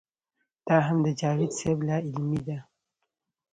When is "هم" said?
0.87-0.97